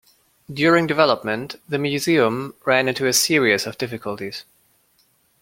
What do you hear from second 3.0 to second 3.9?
a series of